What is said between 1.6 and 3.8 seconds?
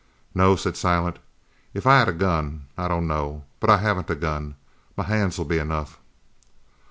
"If I had a gun I don't know but I